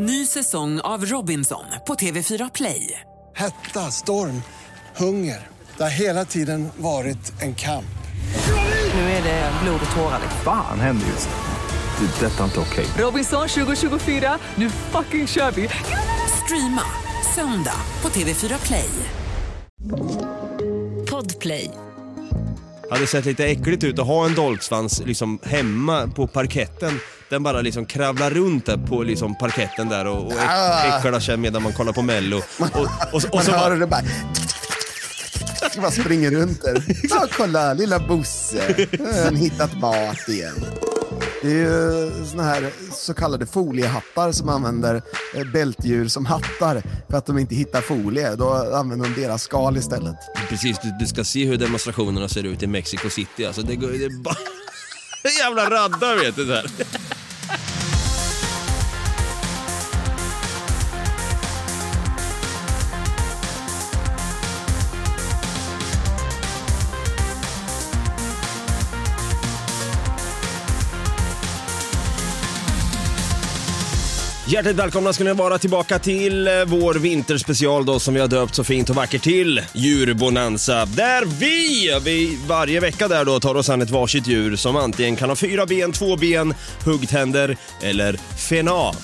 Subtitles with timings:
[0.00, 3.00] Ny säsong av Robinson på TV4 Play.
[3.36, 4.42] Hetta, storm,
[4.96, 5.46] hunger.
[5.76, 7.98] Det har hela tiden varit en kamp.
[8.94, 10.20] Nu är det blod och tårar.
[10.44, 12.06] Fan händer just nu.
[12.06, 12.26] Det.
[12.26, 12.86] är Detta är inte okej.
[12.98, 15.68] Robinson 2024, nu fucking kör vi!
[16.44, 16.82] Streama
[17.34, 18.90] söndag på TV4 Play.
[21.10, 21.70] Podplay.
[22.90, 27.00] hade sett lite äckligt ut att ha en dolksvans liksom hemma på parketten.
[27.30, 30.98] Den bara liksom kravlar runt där på liksom parketten där och, och Ah.
[30.98, 32.36] äcklar sig medan man kollar på mello.
[32.58, 34.02] Och, och, och, och Man så hör bara, det bara...
[35.70, 36.82] Ska bara springer runt där.
[37.10, 38.86] Ja, kolla, lilla Bosse.
[39.24, 40.64] Han hittat mat igen.
[41.42, 45.02] Det är ju såna här så kallade foliehattar som använder
[45.34, 48.34] eh, bältdjur som hattar för att de inte hittar folie.
[48.36, 50.16] Då använder de deras skal istället.
[50.48, 53.46] precis, du, du ska se hur demonstrationerna ser ut i Mexico City.
[53.46, 54.36] Alltså det, går- det är bara...
[55.44, 56.66] Jävla raddar vet du där.
[74.50, 78.54] Hjärtligt välkomna ska ni vara tillbaka till eh, vår vinterspecial då som vi har döpt
[78.54, 80.86] så fint och vackert till Djurbonanza.
[80.86, 85.16] Där vi, vi varje vecka där då tar oss an ett varsitt djur som antingen
[85.16, 88.16] kan ha fyra ben, två ben, huggtänder eller
[88.48, 88.94] fenal.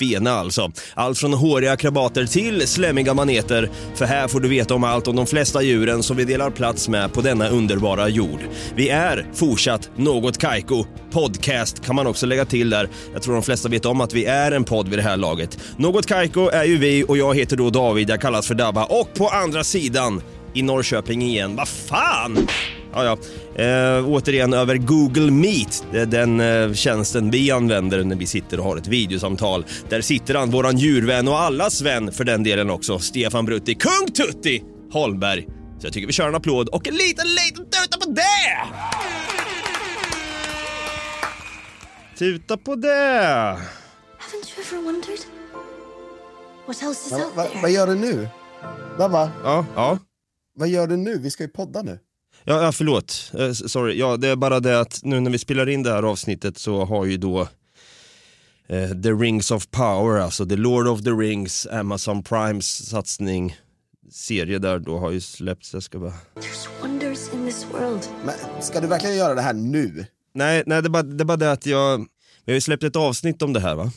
[0.00, 0.72] Fena alltså.
[0.94, 3.70] Allt från håriga krabater till slemmiga maneter.
[3.94, 6.88] För här får du veta om allt om de flesta djuren som vi delar plats
[6.88, 8.40] med på denna underbara jord.
[8.74, 10.84] Vi är fortsatt Något Kaiko.
[11.12, 12.88] Podcast kan man också lägga till där.
[13.12, 15.58] Jag tror de flesta vet om att vi är en podd vid det här laget.
[15.76, 18.84] Något Kaiko är ju vi och jag heter då David, jag kallas för Dabba.
[18.84, 20.22] Och på andra sidan
[20.54, 21.56] i Norrköping igen.
[21.56, 22.48] Vad fan!
[22.92, 23.18] Ja, ja.
[23.64, 28.76] Eh, återigen över Google Meet, den eh, tjänsten vi använder när vi sitter och har
[28.76, 29.64] ett videosamtal.
[29.88, 34.10] Där sitter han, våran djurvän och allas vän för den delen också, Stefan Brutti, Kung
[34.14, 35.46] Tutti Holmberg.
[35.80, 38.22] Så jag tycker vi kör en applåd och en liten, liten tuta på det!
[42.18, 42.88] Tuta på det!
[42.88, 45.18] Haven't you ever wondered
[46.66, 47.60] what else is Va, out va, there?
[47.62, 48.28] vad gör du nu?
[48.98, 49.98] Dabba, Ja, ja.
[50.58, 51.18] vad gör du nu?
[51.18, 51.98] Vi ska ju podda nu.
[52.44, 53.32] Ja, ja förlåt.
[53.38, 53.98] S- sorry.
[53.98, 56.84] Ja, det är bara det att nu när vi spelar in det här avsnittet så
[56.84, 57.40] har ju då
[58.68, 63.56] eh, The Rings of Power, alltså The Lord of the Rings, Amazon Primes satsning,
[64.12, 65.74] serie där då har ju släppts.
[65.74, 66.12] Jag ska bara...
[66.34, 68.02] There's wonders in this world.
[68.24, 70.06] Men ska du verkligen göra det här nu?
[70.34, 71.98] Nej, nej det, är bara, det är bara det att jag...
[72.44, 73.92] Vi har ju släppt ett avsnitt om det här va?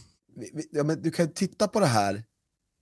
[0.72, 2.24] Ja, men du kan ju titta på det här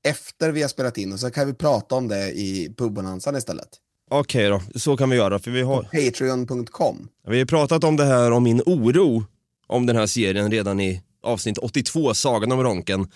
[0.03, 3.69] efter vi har spelat in och så kan vi prata om det i pubbonanzan istället.
[4.13, 7.07] Okej då, så kan vi göra för vi har, Patreon.com.
[7.23, 9.23] vi har ju pratat om det här om min oro
[9.67, 13.07] om den här serien redan i avsnitt 82, Sagan om Ronken.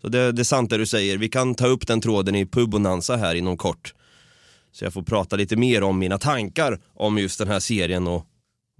[0.00, 2.46] Så det, det är sant det du säger, vi kan ta upp den tråden i
[2.46, 3.94] Pubonanza här inom kort.
[4.72, 8.24] Så jag får prata lite mer om mina tankar om just den här serien och,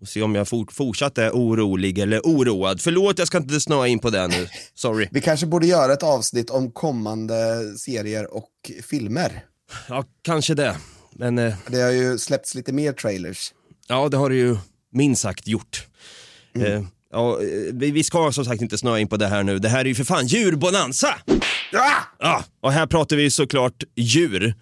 [0.02, 2.80] och se om jag fort, fortsatt är orolig eller oroad.
[2.80, 4.48] Förlåt, jag ska inte snöa in på det nu.
[4.74, 5.08] Sorry.
[5.10, 7.34] Vi kanske borde göra ett avsnitt om kommande
[7.78, 8.50] serier och
[8.82, 9.44] filmer.
[9.88, 10.76] Ja, kanske det.
[11.18, 13.52] Men eh, Det har ju släppts lite mer trailers.
[13.88, 14.56] ja, det har du ju
[14.92, 15.86] minst sagt gjort.
[16.54, 19.58] Eh, ja, eh, vi, vi ska som sagt inte snöa in på det här nu.
[19.58, 21.14] Det här är ju för fan djurbonanza!
[22.18, 24.54] Ja, och här pratar vi såklart djur.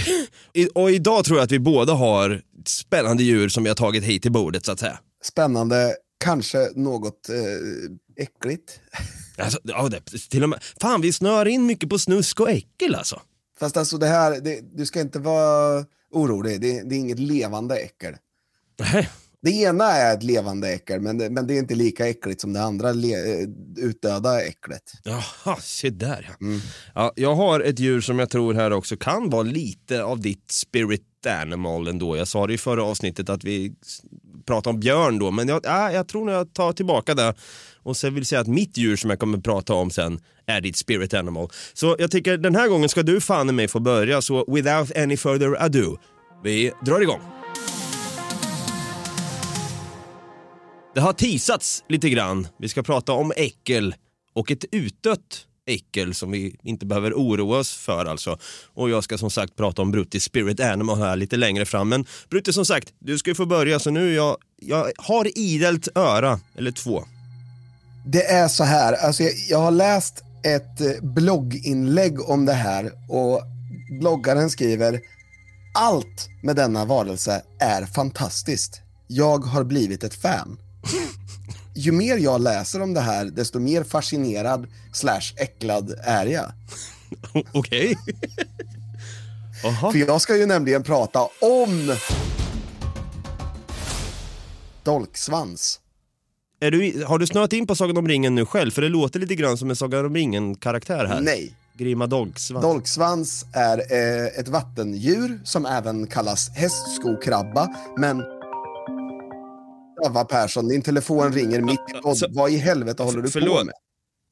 [0.54, 4.04] I- och idag tror jag att vi båda har spännande djur som vi har tagit
[4.04, 4.98] hit till bordet så att säga.
[5.24, 5.94] Spännande,
[6.24, 8.80] kanske något eh, äckligt.
[9.38, 10.00] Alltså, ja, det,
[10.30, 13.20] till och med, fan vi snör in mycket på snusk och äckel alltså.
[13.60, 17.76] Fast alltså det här, det, du ska inte vara orolig, det, det är inget levande
[17.76, 18.14] äckel.
[18.80, 19.10] Nej.
[19.42, 22.52] Det ena är ett levande äckel, men det, men det är inte lika äckligt som
[22.52, 24.82] det andra le, eh, utdöda äcklet.
[25.02, 26.46] Jaha, se där ja.
[26.94, 27.12] ja.
[27.16, 31.26] Jag har ett djur som jag tror här också kan vara lite av ditt spirit
[31.26, 32.16] animal ändå.
[32.16, 33.74] Jag sa det i förra avsnittet att vi
[34.46, 37.34] pratade om björn då, men jag, ja, jag tror nog jag tar tillbaka det.
[37.84, 40.76] Och sen vill säga att mitt djur som jag kommer prata om sen är ditt
[40.76, 41.48] spirit animal.
[41.72, 44.96] Så jag tycker den här gången ska du fan i mig få börja, så without
[44.96, 45.98] any further ado,
[46.44, 47.20] vi drar igång.
[50.94, 52.46] Det har teasats lite grann.
[52.58, 53.94] Vi ska prata om äckel
[54.34, 58.38] och ett utdött äckel som vi inte behöver oroa oss för alltså.
[58.74, 61.88] Och jag ska som sagt prata om Brutti Spirit Animal här lite längre fram.
[61.88, 65.88] Men Brutti som sagt, du ska ju få börja så nu jag, jag har idelt
[65.94, 67.04] öra, eller två.
[68.06, 72.92] Det är så här, alltså jag, jag har läst ett eh, blogginlägg om det här
[73.08, 73.42] och
[74.00, 75.00] bloggaren skriver
[75.74, 78.80] allt med denna varelse är fantastiskt.
[79.06, 80.58] Jag har blivit ett fan.
[81.74, 86.52] ju mer jag läser om det här, desto mer fascinerad slash äcklad är jag.
[87.52, 87.98] Okej.
[89.62, 89.92] Jaha.
[89.92, 91.96] För jag ska ju nämligen prata om
[94.82, 95.80] dolksvans.
[96.64, 98.70] Är du, har du snöat in på Sagan om ringen nu själv?
[98.70, 101.20] För det låter lite grann som en Sagan om ringen-karaktär här.
[101.20, 101.54] Nej.
[101.78, 102.64] Grima Dolksvans.
[102.64, 107.68] Dolksvans är eh, ett vattendjur som även kallas hästskokrabba,
[107.98, 108.22] men
[110.06, 112.16] Ava Persson, din telefon ringer mitt i podd.
[112.28, 113.64] Vad i helvete håller du på Förlåt.
[113.64, 113.74] med?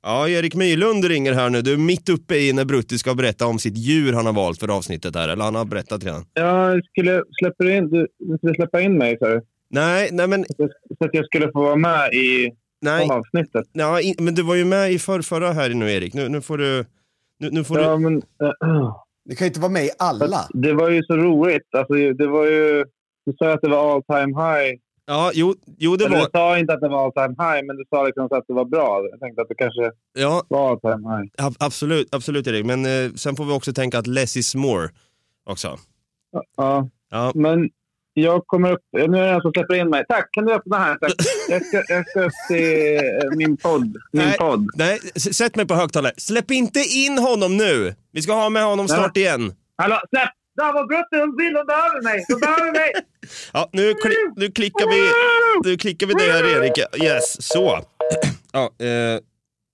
[0.02, 1.62] Ja, Erik Myrlund ringer här nu.
[1.62, 4.60] Du är mitt uppe i när Brutti ska berätta om sitt djur han har valt
[4.60, 5.28] för avsnittet här.
[5.28, 6.24] Eller han har berättat redan.
[6.34, 9.40] Jag skulle släppa in, du, du skulle släppa in mig, sa du.
[9.72, 10.44] Nej, nej men,
[10.98, 13.08] Så att jag skulle få vara med i nej.
[13.10, 13.64] avsnittet.
[13.72, 16.14] Ja, in, men du var ju med i för, förra här nu Erik.
[16.14, 16.84] Nu, nu får du...
[17.38, 17.98] Nu, nu får Ja, du...
[17.98, 20.48] men, äh, Du kan ju inte vara med i alla.
[20.54, 21.74] det var ju så roligt.
[21.74, 22.84] Alltså, det var ju...
[23.26, 24.78] Du sa att det var all time high.
[25.06, 26.24] Ja, jo, jo det Eller var...
[26.24, 28.52] du sa inte att det var all time high, men du sa liksom att det
[28.54, 29.02] var bra.
[29.10, 31.46] Jag tänkte att det kanske Ja, var all time high.
[31.46, 32.66] ab- absolut, absolut Erik.
[32.66, 34.88] Men eh, sen får vi också tänka att less is more
[35.44, 35.76] också.
[36.56, 37.70] Ja, Ja, men
[38.14, 38.80] jag kommer upp...
[38.92, 40.04] Nu är det en som släpper in mig.
[40.08, 40.94] Tack, kan du öppna här?
[40.94, 41.12] Tack.
[41.48, 43.96] Jag ska, jag ska upp till eh, min podd.
[44.12, 44.36] Min Nej.
[44.38, 44.68] podd.
[44.74, 46.12] nej, sätt mig på högtalare.
[46.16, 47.94] Släpp inte in honom nu!
[48.12, 48.96] Vi ska ha med honom Nej.
[48.98, 49.54] snart igen.
[49.76, 50.28] Hallå, släpp!
[50.56, 52.24] Där var Brutte, de vill, de behöver mig!
[52.28, 52.92] De behöver mig!
[53.52, 55.10] Ja, nu, kli- nu klickar vi...
[55.70, 57.02] Nu klickar vi det här Erik.
[57.02, 57.78] Yes, så.
[58.52, 59.20] Ja, eh,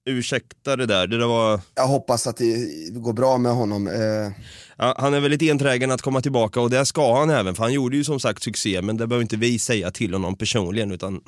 [0.09, 1.07] ursäkta det där.
[1.07, 1.61] Det där var...
[1.75, 2.57] Jag hoppas att det
[2.91, 3.87] går bra med honom.
[3.87, 4.33] Eh,
[4.81, 7.73] Ja, han är väldigt enträgen att komma tillbaka och det ska han även för han
[7.73, 11.21] gjorde ju som sagt succé men det behöver inte vi säga till honom personligen utan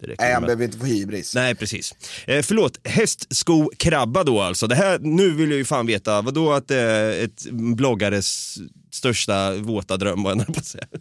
[0.00, 0.46] det räcker nej, han med.
[0.46, 1.34] behöver inte få hybris.
[1.34, 1.94] Nej precis.
[2.26, 4.66] Eh, förlåt, hästsko-krabba då alltså.
[4.66, 8.58] Det här, nu vill jag ju fan veta, vad då att det är ett bloggares
[8.92, 10.84] största våta dröm, höll på säga.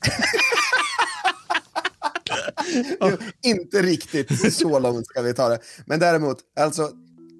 [3.02, 5.60] Jo, inte riktigt så långt ska vi ta det.
[5.86, 6.90] Men däremot, alltså,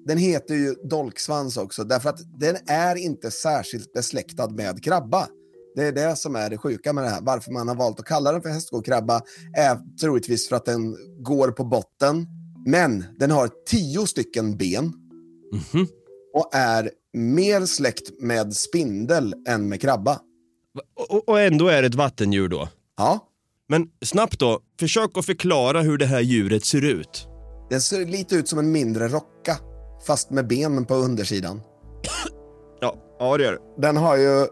[0.06, 5.28] den heter ju dolksvans också, därför att den är inte särskilt besläktad med krabba.
[5.76, 7.20] Det är det som är det sjuka med det här.
[7.22, 9.20] Varför man har valt att kalla den för hästskokrabba
[9.56, 12.26] är troligtvis för att den går på botten.
[12.66, 14.92] Men den har tio stycken ben
[16.34, 20.18] och är mer släkt med spindel än med krabba.
[21.08, 22.68] Och, och ändå är det ett vattendjur då.
[22.96, 23.28] Ja,
[23.68, 27.26] Men snabbt då, försök att förklara hur det här djuret ser ut.
[27.70, 29.56] den ser lite ut som en mindre rocka,
[30.06, 31.60] fast med ben på undersidan.
[32.80, 33.82] Ja, ja det gör det.
[33.82, 34.46] Den har ju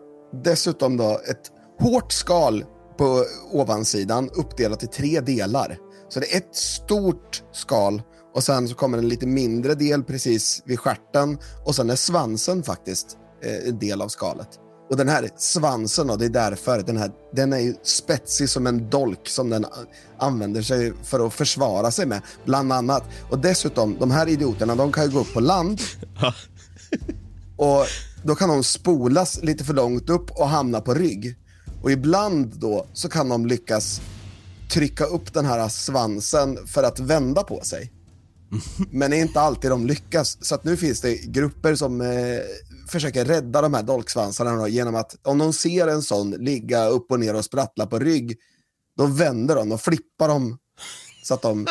[0.44, 1.50] dessutom då ett
[1.80, 2.64] hårt skal
[2.98, 5.78] på ovansidan uppdelat i tre delar.
[6.08, 8.02] Så det är ett stort skal
[8.34, 12.62] och sen så kommer en lite mindre del precis vid stjärten och sen är svansen
[12.62, 14.48] faktiskt eh, en del av skalet.
[14.90, 18.66] Och den här svansen då, det är därför den här, den är ju spetsig som
[18.66, 19.66] en dolk som den
[20.18, 23.04] använder sig för att försvara sig med, bland annat.
[23.30, 25.80] Och dessutom, de här idioterna, de kan ju gå upp på land
[27.56, 27.86] och
[28.24, 31.36] då kan de spolas lite för långt upp och hamna på rygg.
[31.82, 34.00] Och ibland då så kan de lyckas
[34.70, 37.92] trycka upp den här svansen för att vända på sig.
[38.90, 40.38] Men det är inte alltid de lyckas.
[40.40, 42.08] Så att nu finns det grupper som eh,
[42.90, 47.10] försöker rädda de här dolksvansarna då, genom att om de ser en sån ligga upp
[47.10, 48.38] och ner och sprattla på rygg,
[48.96, 50.58] då vänder de och flippar dem
[51.24, 51.66] så att de...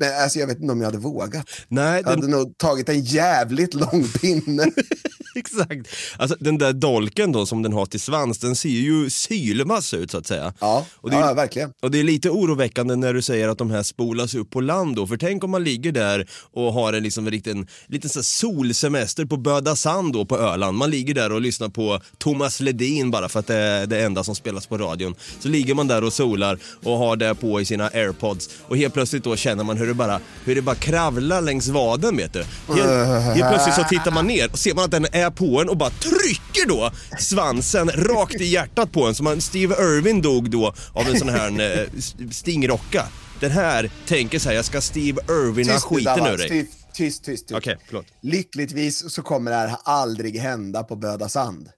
[0.00, 1.46] Men alltså jag vet inte om jag hade vågat.
[1.68, 4.70] Nej, Jag hade nog tagit en jävligt lång pinne.
[5.34, 5.88] exakt.
[6.18, 10.10] Alltså den där dolken då som den har till svans, den ser ju sylvass ut
[10.10, 10.52] så att säga.
[10.60, 11.72] Ja, Och det är- ja verkligen.
[11.82, 14.96] Och det är lite oroväckande när du säger att de här spolas upp på land
[14.96, 18.22] då, för tänk om man ligger där och har en liksom en liten, liten så
[18.22, 20.78] solsemester på Böda Sand då på Öland.
[20.78, 24.24] Man ligger där och lyssnar på Thomas Ledin bara för att det är det enda
[24.24, 25.14] som spelas på radion.
[25.40, 28.94] Så ligger man där och solar och har det på i sina airpods och helt
[28.94, 32.44] plötsligt då känner man hur det bara, hur det bara kravlar längs vaden vet du.
[32.74, 32.88] Helt,
[33.36, 35.76] helt plötsligt så tittar man ner och ser man att den är på en och
[35.76, 39.14] bara trycker då svansen rakt i hjärtat på en.
[39.14, 41.86] Som man, Steve Irwin dog då av en sån här eh,
[42.30, 43.06] stingrocka.
[43.40, 46.48] Den här tänker så här, jag ska Steve Irwina skiten ur dig.
[46.48, 47.50] Tyst, tyst, tyst.
[47.86, 48.06] förlåt.
[48.22, 51.68] Lyckligtvis så kommer det här aldrig hända på Böda Sand.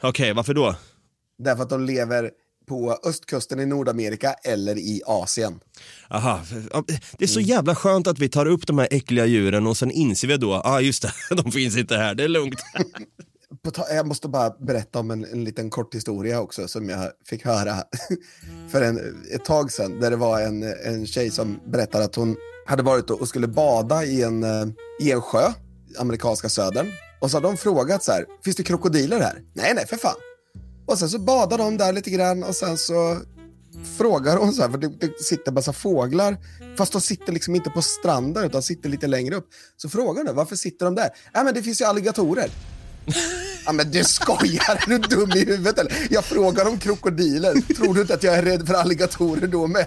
[0.00, 0.74] Okej, varför då?
[1.38, 2.30] Därför att de lever
[2.70, 5.60] på östkusten i Nordamerika eller i Asien.
[6.08, 6.40] Aha,
[7.18, 9.90] det är så jävla skönt att vi tar upp de här äckliga djuren och sen
[9.90, 11.12] inser vi då, ah, just det,
[11.42, 12.60] de finns inte här, det är lugnt.
[13.90, 17.74] Jag måste bara berätta om en, en liten kort historia också som jag fick höra
[18.70, 20.00] för en, ett tag sedan.
[20.00, 22.36] Där det var en, en tjej som berättade att hon
[22.66, 24.66] hade varit och skulle bada i en, eh,
[25.00, 25.52] i en sjö,
[25.98, 26.86] amerikanska södern.
[27.20, 29.42] Och så hade de frågat så här, finns det krokodiler här?
[29.54, 30.16] Nej, nej, för fan.
[30.90, 33.18] Och sen så badade de där lite grann och sen så
[33.98, 36.36] frågar hon så här, för det, det sitter massa fåglar,
[36.76, 39.48] fast de sitter liksom inte på stranden utan sitter lite längre upp.
[39.76, 41.10] Så frågar hon varför sitter de där?
[41.32, 42.50] Ja men det finns ju alligatorer.
[43.66, 46.06] Ja men du skojar, är du dum i huvudet eller?
[46.10, 49.86] Jag frågar om krokodiler, tror du inte att jag är rädd för alligatorer då med?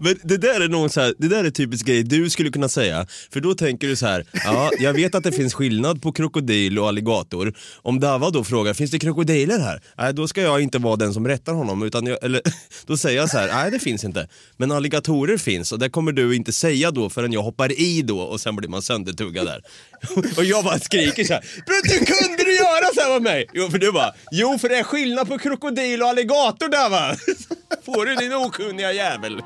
[0.00, 2.68] Men det där är någon så här, det där är typisk grej du skulle kunna
[2.68, 3.06] säga.
[3.32, 6.78] För då tänker du så här, ja, jag vet att det finns skillnad på krokodil
[6.78, 7.54] och alligator.
[7.82, 9.82] Om Dava då frågar, finns det krokodiler här?
[9.98, 12.40] Nej, då ska jag inte vara den som rättar honom, utan jag, eller,
[12.86, 14.28] då säger jag så här, nej det finns inte.
[14.56, 18.20] Men alligatorer finns och det kommer du inte säga då förrän jag hoppar i då
[18.20, 19.62] och sen blir man söndertuggad där.
[20.36, 23.46] Och jag bara skriker så här, men du kunde du göra så här med mig?
[23.52, 27.16] Jo, för du bara, jo för det är skillnad på krokodil och alligator där va?
[27.84, 29.42] Får du din okunniga jävel.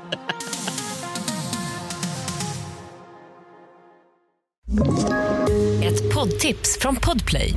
[5.83, 7.53] Ett poddtips från Podplay.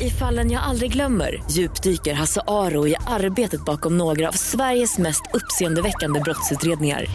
[0.00, 5.22] I fallen jag aldrig glömmer djupdyker Hasse Aro i arbetet bakom några av Sveriges mest
[5.32, 7.06] uppseendeväckande brottsutredningar.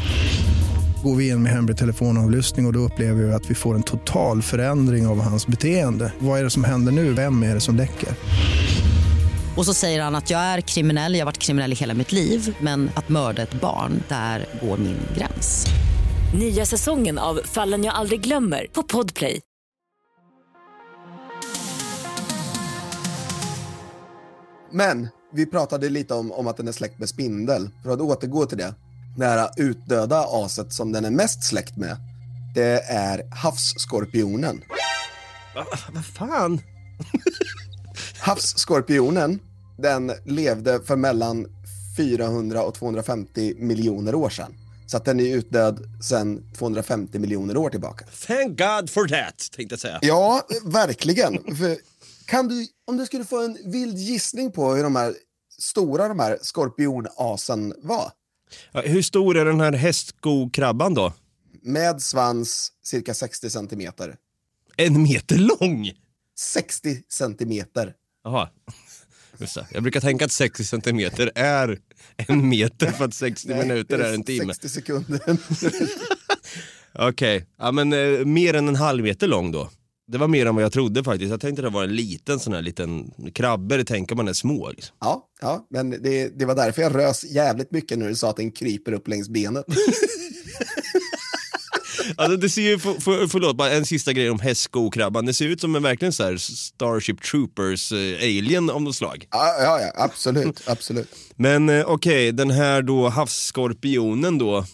[1.04, 3.84] Går vi in med hemlig telefonavlyssning och, och då upplever vi att vi får en
[3.84, 6.14] total förändring av hans beteende.
[6.20, 7.14] Vad är det som händer nu?
[7.14, 8.10] Vem är det som läcker?
[9.58, 12.12] Och så säger han att jag är kriminell, jag har varit kriminell i hela mitt
[12.12, 15.66] liv men att mörda ett barn, där går min gräns.
[16.40, 19.42] Nya säsongen av Fallen jag aldrig glömmer på Podplay.
[24.72, 27.70] Men vi pratade lite om, om att den är släkt med spindel.
[27.84, 28.74] För att återgå till det.
[29.18, 31.98] Det här utdöda aset som den är mest släkt med.
[32.56, 34.64] Det är havsskorpionen.
[35.94, 36.62] Vad fan?
[38.20, 39.40] Havsskorpionen,
[39.78, 41.48] den levde för mellan
[41.98, 44.54] 400 och 250 miljoner år sedan.
[44.88, 48.06] Så att den är utdöd sedan 250 miljoner år tillbaka.
[48.28, 50.00] Thank God for that, tänkte jag säga.
[50.02, 51.56] Ja, verkligen.
[51.56, 51.78] För
[52.26, 55.16] kan du, om du skulle få en vild gissning på hur de här
[55.60, 58.12] stora de här skorpionasen var?
[58.74, 61.14] Hur stor är den här hästskokrabban då?
[61.62, 64.16] Med svans cirka 60 centimeter.
[64.78, 65.92] En meter lång?
[66.38, 67.94] 60 centimeter.
[68.24, 68.50] Jaha.
[69.72, 71.80] Jag brukar tänka att 60 centimeter är
[72.18, 74.54] en meter för att 60 Nej, minuter är en timme.
[74.54, 75.38] 60 sekunder.
[77.10, 79.70] Okej, ja men eh, mer än en halv meter lång då.
[80.12, 81.32] Det var mer än vad jag trodde faktiskt.
[81.32, 84.70] Jag tänkte det var en liten sån här liten krabbor, tänker man är små.
[84.70, 84.96] Liksom.
[85.00, 88.36] ja, ja, men det, det var därför jag rös jävligt mycket när du sa att
[88.36, 89.66] den kryper upp längs benet.
[92.16, 95.26] Alltså det ser ju, för, för, förlåt, bara en sista grej om hästskokrabban.
[95.26, 99.28] Det ser ut som en verkligen så här Starship Troopers eh, alien av något slag.
[99.32, 101.16] Ja, ja, ja absolut, absolut.
[101.36, 104.66] Men eh, okej, den här då havsskorpionen då.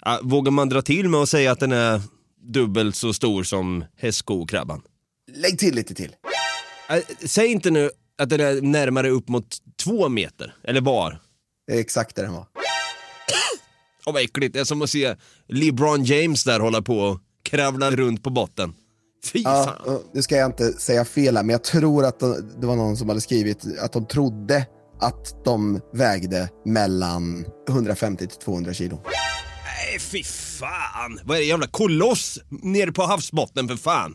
[0.00, 2.00] Ah, vågar man dra till med att säga att den är
[2.42, 4.82] dubbelt så stor som hästskokrabban?
[5.32, 6.14] Lägg till lite till.
[6.88, 11.18] Ah, säg inte nu att den är närmare upp mot två meter, eller var?
[11.66, 12.46] Det är exakt det den var.
[14.06, 15.16] Åh vad äckligt, det är som att se
[15.48, 18.74] LeBron James där hålla på och kravla runt på botten.
[19.32, 20.00] Fy fan.
[20.12, 22.96] nu ska jag inte säga fel här, men jag tror att de, det var någon
[22.96, 24.66] som hade skrivit att de trodde
[25.00, 29.02] att de vägde mellan 150 till 200 kilo.
[29.86, 34.14] Nej fy fan, vad är det jävla koloss nere på havsbotten för fan?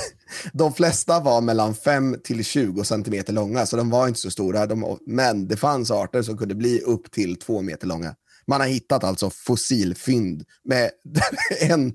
[0.52, 4.66] De flesta var mellan 5 till 20 centimeter långa, så de var inte så stora.
[4.66, 8.14] De, men det fanns arter som kunde bli upp till 2 meter långa.
[8.46, 10.90] Man har hittat alltså fossilfynd med
[11.60, 11.94] en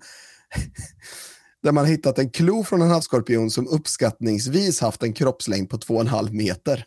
[1.63, 5.77] där man har hittat en klo från en havsskorpion som uppskattningsvis haft en kroppslängd på
[5.77, 6.85] 2,5 meter.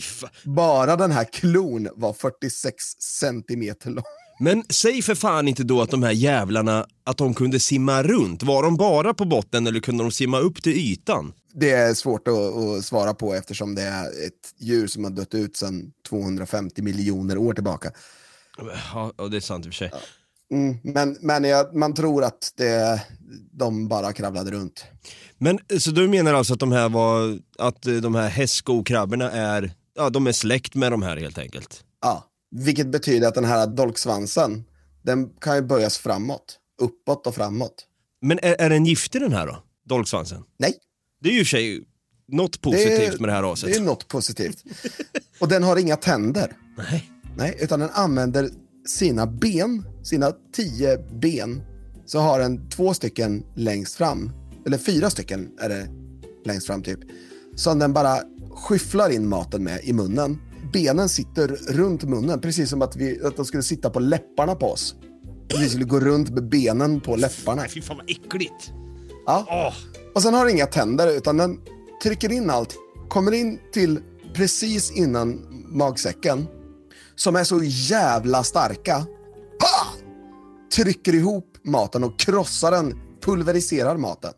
[0.00, 0.30] Fan.
[0.44, 4.04] Bara den här klon var 46 centimeter lång.
[4.42, 8.42] Men säg för fan inte då att de här jävlarna, att de kunde simma runt.
[8.42, 11.32] Var de bara på botten eller kunde de simma upp till ytan?
[11.54, 15.34] Det är svårt att, att svara på eftersom det är ett djur som har dött
[15.34, 17.92] ut sedan 250 miljoner år tillbaka.
[18.92, 19.92] Ja, det är sant i och för sig.
[20.52, 23.02] Mm, men men jag, man tror att det,
[23.52, 24.84] de bara kravlade runt.
[25.38, 30.10] Men så du menar alltså att de här var, att de här hästskokrabborna är, ja
[30.10, 31.84] de är släkt med de här helt enkelt?
[32.02, 34.64] Ja, vilket betyder att den här dolksvansen,
[35.02, 37.86] den kan ju böjas framåt, uppåt och framåt.
[38.22, 39.62] Men är, är den giftig den här då?
[39.88, 40.42] Dolksvansen?
[40.58, 40.74] Nej.
[41.20, 41.84] Det är ju i och för sig
[42.28, 43.72] något positivt med det här raset.
[43.72, 44.64] Det är något positivt.
[45.40, 46.56] och den har inga tänder.
[46.76, 47.10] Nej.
[47.36, 48.50] Nej, utan den använder
[48.88, 51.62] sina ben, sina tio ben,
[52.06, 54.32] så har den två stycken längst fram,
[54.66, 55.88] eller fyra stycken är det
[56.44, 56.98] längst fram typ,
[57.54, 60.38] som den bara skyfflar in maten med i munnen.
[60.72, 64.66] Benen sitter runt munnen, precis som att, vi, att de skulle sitta på läpparna på
[64.66, 64.94] oss.
[65.58, 67.68] Vi skulle gå runt med benen på läpparna.
[67.68, 68.72] Fy fan vad äckligt.
[69.26, 69.46] Ja.
[69.48, 69.74] Åh.
[70.14, 71.60] Och sen har den inga tänder, utan den
[72.02, 72.76] trycker in allt,
[73.08, 74.00] kommer in till
[74.34, 76.46] precis innan magsäcken,
[77.16, 79.06] som är så jävla starka.
[79.60, 79.86] Pa!
[80.76, 84.32] Trycker ihop maten och krossar den, pulveriserar maten.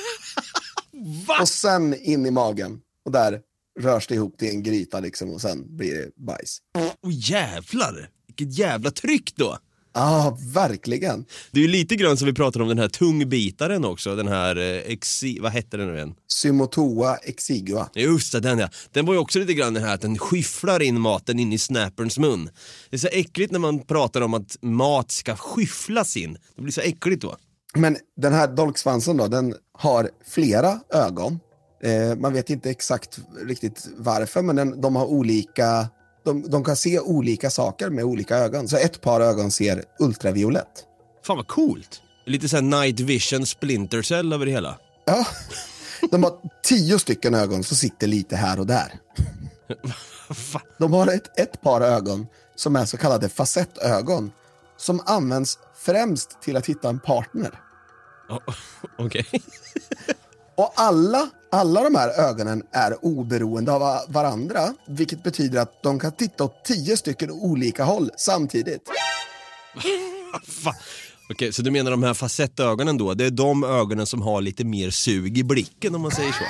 [1.40, 2.80] Och sen in i magen.
[3.04, 3.40] Och där
[3.80, 6.58] rörs det ihop till en gryta liksom och sen blir det bajs.
[6.78, 8.10] Åh jävlar!
[8.26, 9.58] Vilket jävla tryck då!
[9.94, 11.24] Ja, verkligen.
[11.50, 14.56] Det är ju lite grann som vi pratade om den här tungbitaren också, den här
[14.56, 15.38] eh, exi...
[15.40, 16.14] Vad hette den nu igen?
[16.28, 17.88] Symotoa exigua.
[17.94, 18.68] Just det, den ja.
[18.92, 21.58] Den var ju också lite grann den här att den skyfflar in maten in i
[21.58, 22.50] snapperns mun.
[22.90, 26.38] Det är så äckligt när man pratar om att mat ska skyfflas in.
[26.56, 27.36] Det blir så äckligt då.
[27.74, 31.40] Men den här dolksvansen då, den har flera ögon.
[31.84, 35.88] Eh, man vet inte exakt riktigt varför, men den, de har olika...
[36.24, 38.68] De, de kan se olika saker med olika ögon.
[38.68, 40.86] Så ett par ögon ser ultraviolett.
[41.26, 42.02] Fan vad coolt!
[42.26, 44.78] Lite såhär night vision splinter cell över det hela.
[45.04, 45.26] Ja,
[46.10, 48.92] de har tio stycken ögon som sitter lite här och där.
[50.78, 54.32] De har ett, ett par ögon som är så kallade facettögon
[54.76, 57.60] som används främst till att hitta en partner.
[58.98, 59.26] Okej.
[60.54, 65.98] Och alla, alla de här ögonen är oberoende av va- varandra, vilket betyder att de
[65.98, 68.82] kan titta åt tio stycken olika håll samtidigt.
[71.30, 74.64] Okej, så du menar de här facettögonen då, det är de ögonen som har lite
[74.64, 76.44] mer sug i blicken om man säger så?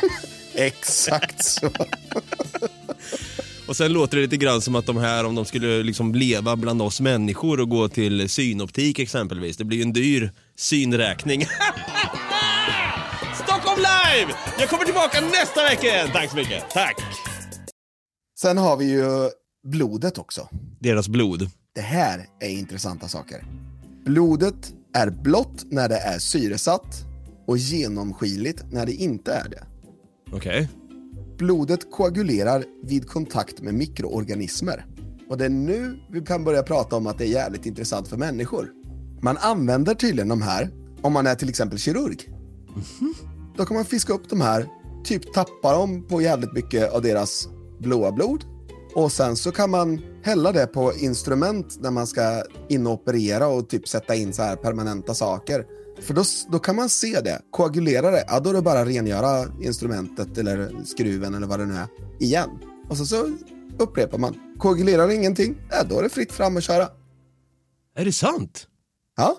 [0.54, 1.70] Exakt så.
[3.68, 6.56] Och sen låter det lite grann som att de här, om de skulle liksom leva
[6.56, 11.46] bland oss människor och gå till synoptik exempelvis, det blir ju en dyr synräkning.
[13.72, 13.86] Stockholm
[14.16, 14.34] live!
[14.58, 16.08] Jag kommer tillbaka nästa vecka igen.
[16.12, 16.70] Tack så mycket.
[16.70, 16.96] Tack!
[18.40, 19.30] Sen har vi ju
[19.64, 20.48] blodet också.
[20.80, 21.50] Deras blod.
[21.74, 23.44] Det här är intressanta saker.
[24.04, 27.04] Blodet är blått när det är syresatt
[27.46, 29.64] och genomskinligt när det inte är det.
[30.32, 30.68] Okej.
[31.38, 34.86] Blodet koagulerar vid kontakt med mikroorganismer.
[35.28, 38.16] Och det är nu vi kan börja prata om att det är jävligt intressant för
[38.16, 38.70] människor.
[39.22, 40.70] Man använder tydligen de här
[41.02, 42.28] om man är till exempel kirurg.
[43.56, 44.68] Då kan man fiska upp de här,
[45.04, 47.48] typ tappa dem på jävligt mycket av deras
[47.80, 48.44] blåa blod.
[48.94, 53.88] Och sen så kan man hälla det på instrument när man ska in och typ
[53.88, 55.66] sätta in så här permanenta saker.
[56.00, 56.22] För då,
[56.52, 57.40] då kan man se det.
[57.50, 61.66] Koagulera det, ja då är det bara att rengöra instrumentet eller skruven eller vad det
[61.66, 61.86] nu är
[62.20, 62.50] igen.
[62.88, 63.30] Och så, så
[63.78, 64.34] upprepar man.
[64.58, 66.88] Koagulerar ingenting, ja då är det fritt fram att köra.
[67.96, 68.66] Är det sant?
[69.16, 69.36] Ja.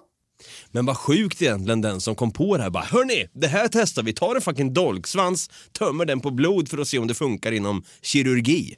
[0.72, 4.04] Men vad sjukt egentligen den som kom på det här bara Hörni, det här testar
[4.04, 4.14] vi.
[4.14, 7.84] Tar en fucking dolksvans, tömmer den på blod för att se om det funkar inom
[8.02, 8.76] kirurgi.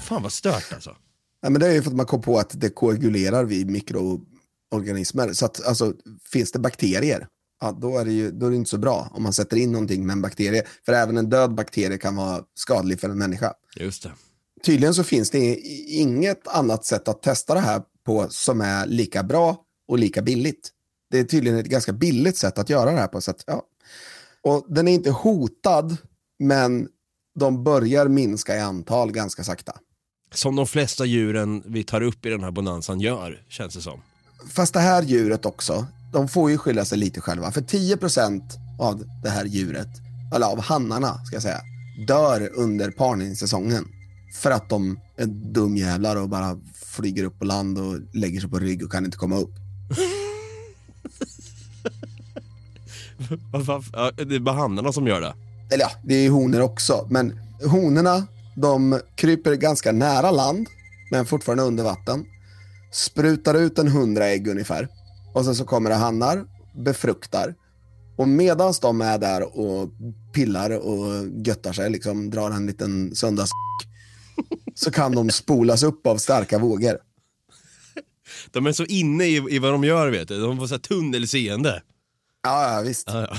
[0.00, 0.96] Fan vad stört alltså.
[1.42, 5.32] Ja, men det är ju för att man kom på att det koagulerar vid mikroorganismer.
[5.32, 5.92] Så att, alltså,
[6.32, 7.26] finns det bakterier,
[7.60, 9.72] ja, då, är det ju, då är det inte så bra om man sätter in
[9.72, 10.62] någonting med en bakterie.
[10.86, 13.52] För även en död bakterie kan vara skadlig för en människa.
[13.76, 14.12] Just det.
[14.64, 19.22] Tydligen så finns det inget annat sätt att testa det här på som är lika
[19.22, 19.56] bra
[19.88, 20.70] och lika billigt.
[21.10, 23.20] Det är tydligen ett ganska billigt sätt att göra det här på.
[23.20, 23.62] Så att, ja.
[24.42, 25.96] Och den är inte hotad,
[26.38, 26.88] men
[27.38, 29.72] de börjar minska i antal ganska sakta.
[30.34, 34.00] Som de flesta djuren vi tar upp i den här bonanzan gör, känns det som.
[34.50, 37.50] Fast det här djuret också, de får ju skylla sig lite själva.
[37.50, 38.42] För 10%
[38.80, 39.88] av det här djuret,
[40.34, 41.60] eller av hannarna ska jag säga,
[42.06, 43.84] dör under parningssäsongen.
[44.34, 48.58] För att de är dumjävlar och bara flyger upp på land och lägger sig på
[48.58, 49.54] rygg och kan inte komma upp.
[53.92, 55.34] Ja, det är bara hannarna som gör det.
[55.70, 57.06] Eller ja, det är honor också.
[57.10, 60.66] Men honorna, de kryper ganska nära land,
[61.10, 62.24] men fortfarande under vatten.
[62.92, 64.88] Sprutar ut en hundra ägg ungefär.
[65.34, 66.44] Och sen så kommer det hannar,
[66.84, 67.54] befruktar.
[68.16, 69.90] Och medan de är där och
[70.34, 73.50] pillar och göttar sig, liksom drar en liten söndags
[74.74, 76.98] så kan de spolas upp av starka vågor.
[78.50, 80.40] De är så inne i, i vad de gör, vet du.
[80.40, 81.82] De får så här tunnelseende.
[82.42, 83.08] Ja, ja visst.
[83.12, 83.36] Ja, ja.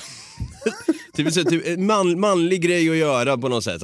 [1.14, 3.80] typ, så, typ, en man, manlig grej att göra på något sätt.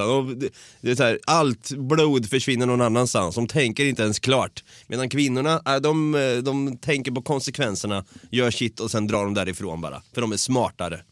[0.81, 3.35] Det, är här, allt blod försvinner någon annanstans.
[3.35, 4.63] De tänker inte ens klart.
[4.87, 9.33] Medan kvinnorna, äh, de, eh, de tänker på konsekvenserna, gör shit och sen drar de
[9.33, 10.01] därifrån bara.
[10.13, 11.01] För de är smartare.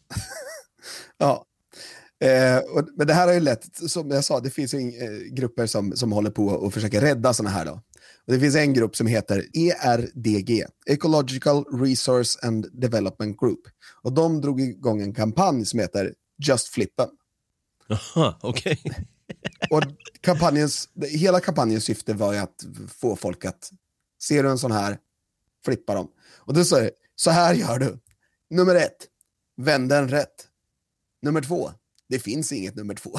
[1.18, 1.44] Ja.
[2.24, 5.02] Eh, och, men det här har ju lett, som jag sa, det finns ju in-
[5.02, 7.64] eh, grupper som, som håller på och försöker rädda sådana här.
[7.64, 7.80] Då.
[8.26, 13.60] Och det finns en grupp som heter ERDG, Ecological Resource and Development Group.
[14.02, 16.14] Och de drog igång en kampanj som heter
[16.46, 17.08] Just Flippen.
[17.86, 18.82] Jaha, okej.
[19.70, 19.82] Och
[20.20, 23.70] kampanjens, hela kampanjens syfte var att få folk att,
[24.22, 24.98] ser du en sån här,
[25.64, 26.08] flippa dem.
[26.36, 27.98] Och då sa jag, så här gör du.
[28.50, 29.06] Nummer ett,
[29.56, 30.48] vänd den rätt.
[31.22, 31.70] Nummer två,
[32.08, 33.18] det finns inget nummer två.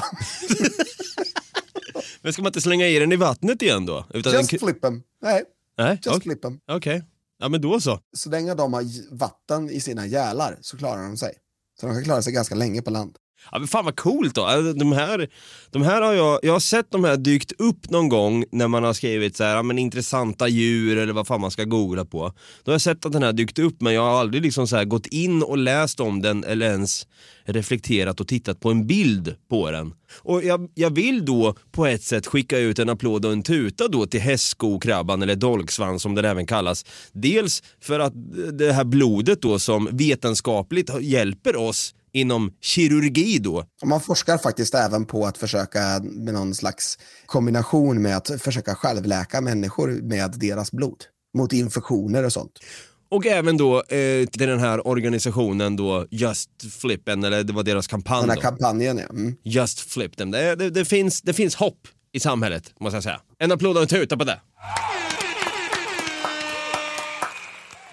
[2.26, 4.06] Men ska man inte slänga i den i vattnet igen då?
[4.14, 4.58] Utan Just den...
[4.58, 5.02] flip them.
[5.22, 5.42] Nej,
[5.78, 6.20] Nej, just okej.
[6.20, 6.60] flip them.
[6.68, 7.02] Okej.
[7.38, 8.00] Ja men då så.
[8.16, 8.84] Så länge de har
[9.16, 11.34] vatten i sina gälar så klarar de sig.
[11.80, 13.16] Så de kan klara sig ganska länge på land.
[13.52, 14.44] Ja, men fan vad coolt då.
[14.44, 15.28] Alltså, De här,
[15.70, 18.84] de här har jag, jag har sett de här dykt upp någon gång när man
[18.84, 22.32] har skrivit så här, ja, men intressanta djur eller vad fan man ska googla på.
[22.64, 24.76] Då har jag sett att den här dykt upp men jag har aldrig liksom så
[24.76, 27.06] här gått in och läst om den eller ens
[27.44, 29.94] reflekterat och tittat på en bild på den.
[30.22, 33.88] Och jag, jag vill då på ett sätt skicka ut en applåd och en tuta
[33.88, 36.84] då till hästskokrabban eller dolksvans som den även kallas.
[37.12, 38.12] Dels för att
[38.52, 43.64] det här blodet då som vetenskapligt hjälper oss inom kirurgi då.
[43.84, 49.40] Man forskar faktiskt även på att försöka med någon slags kombination med att försöka självläka
[49.40, 51.04] människor med deras blod.
[51.38, 52.52] Mot infektioner och sånt.
[53.10, 56.50] Och även då eh, till den här organisationen då Just
[56.80, 58.42] Flip Them, eller det var deras kampanj Den här då.
[58.42, 59.04] kampanjen, ja.
[59.10, 59.34] Mm.
[59.44, 60.30] Just Flip Them.
[60.30, 63.20] Det, det, det, finns, det finns hopp i samhället måste jag säga.
[63.38, 64.40] En applåd och en tuta på det.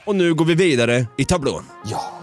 [0.06, 1.64] Och nu går vi vidare i tablån.
[1.86, 2.23] Ja.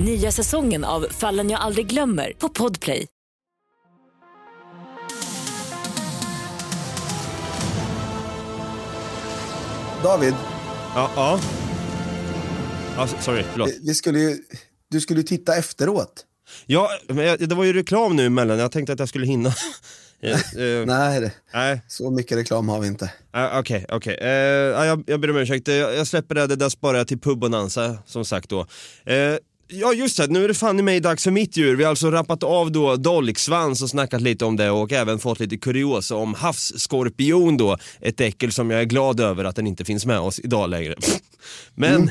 [0.00, 3.06] Nya säsongen av Fallen jag aldrig glömmer på Podplay.
[10.02, 10.34] David,
[10.94, 11.40] Ja, ja.
[12.96, 13.70] ja sorry, förlåt.
[13.82, 14.36] vi skulle ju,
[14.90, 16.24] du skulle ju titta efteråt.
[16.66, 18.58] Ja, men jag, det var ju reklam nu emellan.
[18.58, 19.52] Jag tänkte att jag skulle hinna.
[20.20, 20.30] Eh,
[20.62, 21.80] eh, Nej, det- Nej.
[21.88, 23.12] så mycket reklam har vi inte.
[23.30, 24.18] Ah, Okej, okej.
[24.20, 25.68] Eh, ja, jag, jag ber om ursäkt.
[25.68, 28.66] Eh, Jag släpper det, det där sparar jag till pubbonanza som sagt då.
[29.68, 31.76] Ja just det, nu är det fan i mig dags för mitt djur.
[31.76, 35.40] Vi har alltså rappat av då dolksvans och snackat lite om det och även fått
[35.40, 37.78] lite kuriosa om havsskorpion då.
[38.00, 40.94] Ett äckel som jag är glad över att den inte finns med oss idag längre.
[41.74, 42.10] Men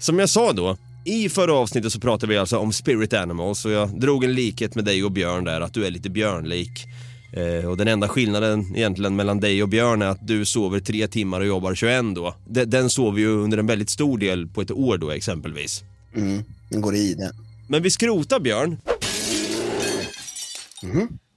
[0.00, 3.70] som jag sa då, i förra avsnittet så pratade vi alltså om spirit animals och
[3.70, 6.86] jag drog en likhet med dig och Björn där, att du är lite björnlik.
[7.32, 11.08] Eh, och den enda skillnaden egentligen mellan dig och Björn är att du sover tre
[11.08, 12.34] timmar och jobbar 21 då.
[12.46, 15.84] De, den sover ju under en väldigt stor del på ett år då exempelvis.
[16.14, 17.32] Mm, den går i det.
[17.68, 18.78] Men vi skrotar Björn.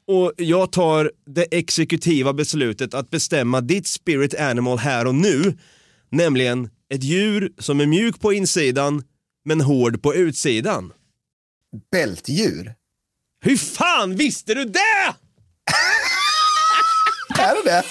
[0.07, 5.57] Och jag tar det exekutiva beslutet att bestämma ditt spirit animal här och nu.
[6.09, 9.03] Nämligen ett djur som är mjuk på insidan
[9.45, 10.93] men hård på utsidan.
[11.91, 12.73] Bältdjur?
[13.41, 15.15] Hur fan visste du det?
[17.39, 17.83] Är det det?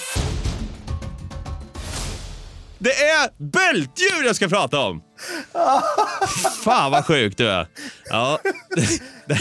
[2.83, 5.01] Det är bältdjur jag ska prata om!
[6.63, 7.67] Fan vad sjuk du är.
[8.09, 8.39] Ja,
[9.27, 9.37] det,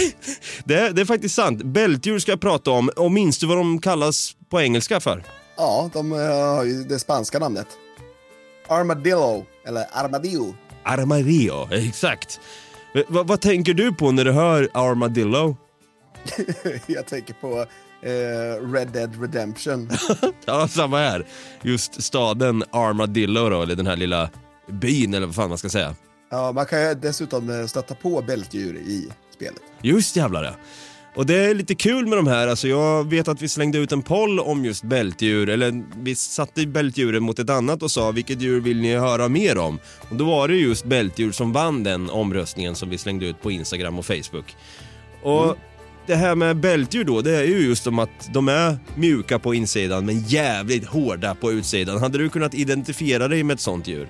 [0.64, 1.62] det, det är faktiskt sant.
[1.62, 2.90] Bältdjur ska jag prata om.
[2.96, 5.22] Och minns du vad de kallas på engelska för?
[5.56, 6.18] Ja, de eh,
[6.56, 7.66] har ju det spanska namnet.
[8.68, 10.54] Armadillo, eller armadillo.
[10.84, 12.40] Armadillo, exakt.
[12.94, 15.56] V- vad- vad tänker du på när du hör armadillo?
[16.86, 17.66] Jag tänker på
[18.02, 19.90] eh, Red Dead Redemption.
[20.44, 21.26] Ja, samma här.
[21.62, 24.30] Just staden Armadillo då, eller den här lilla
[24.68, 25.94] byn eller vad fan man ska säga.
[26.30, 29.62] Ja, man kan ju dessutom eh, stöta på bältdjur i spelet.
[29.82, 30.52] Just jävlar ja.
[31.14, 33.92] Och det är lite kul med de här, alltså jag vet att vi slängde ut
[33.92, 38.40] en poll om just bältdjur, eller vi satte bältdjuren mot ett annat och sa vilket
[38.40, 39.78] djur vill ni höra mer om?
[40.10, 43.50] Och då var det just bältdjur som vann den omröstningen som vi slängde ut på
[43.50, 44.56] Instagram och Facebook.
[45.22, 45.56] Och
[46.06, 49.54] det här med bältdjur då, det är ju just om att de är mjuka på
[49.54, 51.98] insidan men jävligt hårda på utsidan.
[51.98, 54.08] Hade du kunnat identifiera dig med ett sånt djur?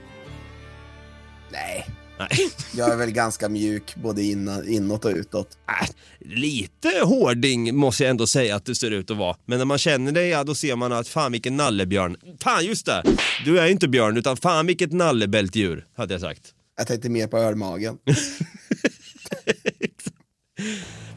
[1.52, 1.87] Nej.
[2.18, 2.50] Nej.
[2.76, 4.22] Jag är väl ganska mjuk både
[4.66, 5.59] inåt och utåt.
[5.83, 5.88] Äh,
[6.20, 9.37] lite hårding måste jag ändå säga att du ser ut att vara.
[9.46, 12.16] Men när man känner dig, ja då ser man att fan vilken nallebjörn.
[12.42, 13.02] Fan just det!
[13.44, 16.42] Du är inte björn utan fan vilket nallebältdjur, hade jag sagt.
[16.76, 17.98] Jag tänkte mer på örmagen.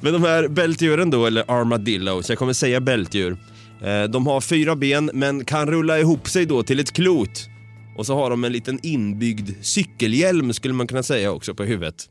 [0.02, 3.38] Men de här bältdjuren då, eller armadillos, jag kommer säga bältdjur.
[3.82, 7.50] Eh, de har fyra ben men kan rulla ihop sig då till ett klot.
[7.98, 12.10] Och så har de en liten inbyggd cykelhjälm skulle man kunna säga också på huvudet.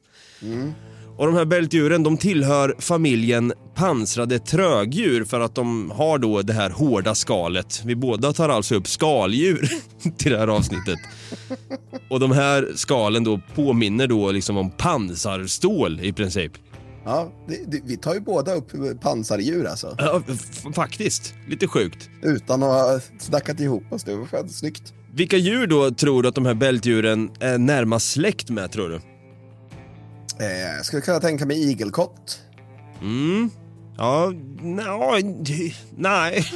[1.16, 6.53] Och de här bältdjuren de tillhör familjen pansrade trögdjur för att de har då det
[6.53, 7.83] här hårda skalet.
[7.85, 9.68] Vi båda tar alltså upp skaldjur
[10.18, 10.99] till det här avsnittet.
[12.11, 16.53] Och de här skalen då påminner då liksom om pansarstål i princip.
[17.05, 19.97] Ja, det, det, vi tar ju båda upp pansardjur alltså.
[19.99, 20.23] Ja,
[20.75, 21.35] faktiskt.
[21.49, 22.11] Lite sjukt.
[22.23, 24.05] Utan att ha snackat ihop oss.
[24.05, 24.93] Det var fan snyggt.
[25.14, 29.01] Vilka djur då tror du att de här bältdjuren är närmast släkt med tror du?
[30.45, 32.40] Eh, jag skulle kunna tänka mig igelkott.
[33.01, 33.51] Mm.
[33.97, 35.19] Ja, no,
[35.97, 36.47] nej.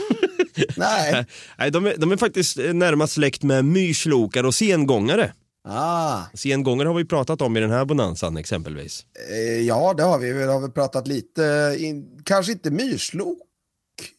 [0.77, 1.27] Nej.
[1.59, 5.33] nej de, är, de är faktiskt närmast släkt med myrslokar och sengångare.
[5.71, 9.07] Ah, Sengångare har vi pratat om i den här bonanzan exempelvis.
[9.31, 10.33] eh, ja, det har vi.
[10.33, 13.39] Vi har väl pratat lite, in, kanske inte myrslok.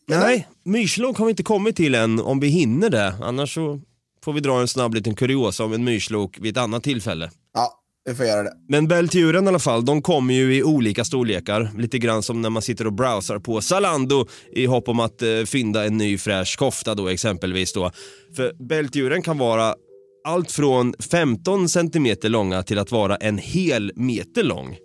[0.08, 3.14] Nej, myrslok har vi inte kommit till än om vi hinner det.
[3.22, 3.82] Annars så
[4.26, 7.32] får vi dra en snabb liten kuriosa om en myrslok vid ett annat tillfälle.
[7.54, 7.74] Ja,
[8.06, 8.54] vi får göra det.
[8.70, 11.72] Men bältdjuren i alla fall, de kommer ju i olika storlekar.
[11.78, 15.44] Lite grann som när man sitter och browsar på Zalando i hopp om att eh,
[15.46, 17.92] fynda en ny fräsch kofta då exempelvis då.
[18.36, 19.76] För bältdjuren kan vara
[20.24, 24.78] allt från 15 centimeter långa till att vara en hel meter lång.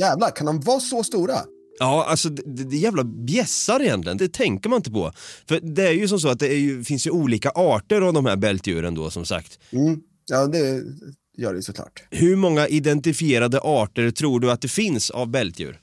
[0.00, 1.34] Jävlar, kan de vara så stora?
[1.78, 5.12] Ja, alltså det, det, är jävla bjässar egentligen, det tänker man inte på.
[5.48, 8.26] För det är ju som så att det ju, finns ju olika arter av de
[8.26, 9.58] här bältdjuren då som sagt.
[9.70, 10.00] Mm.
[10.26, 10.82] Ja, det
[11.38, 12.02] gör det ju såklart.
[12.10, 15.80] Hur många identifierade arter tror du att det finns av bältdjur?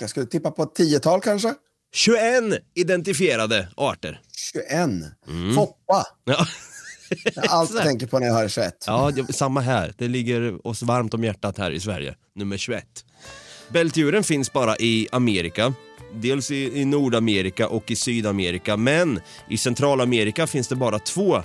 [0.00, 1.54] Jag skulle tippa på ett tiotal kanske?
[1.94, 2.20] 21
[2.74, 4.20] identifierade arter.
[4.52, 4.68] 21.
[5.28, 5.54] Mm.
[5.54, 6.04] Foppa.
[6.24, 6.46] Ja.
[7.48, 8.74] Allt jag tänker på när jag hör 21.
[8.86, 9.94] Ja, det- samma här.
[9.98, 12.14] Det ligger oss varmt om hjärtat här i Sverige.
[12.34, 12.84] Nummer 21.
[13.68, 15.74] Bältdjuren finns bara i Amerika.
[16.14, 18.76] Dels i, i Nordamerika och i Sydamerika.
[18.76, 21.42] Men i Centralamerika finns det bara två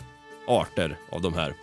[0.47, 1.53] arter av de här.